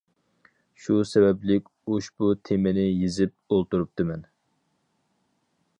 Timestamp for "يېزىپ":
2.87-3.55